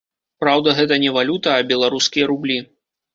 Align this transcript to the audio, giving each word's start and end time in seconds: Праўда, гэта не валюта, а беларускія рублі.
Праўда, 0.43 0.69
гэта 0.79 0.97
не 1.03 1.11
валюта, 1.17 1.49
а 1.57 1.67
беларускія 1.73 2.31
рублі. 2.33 2.57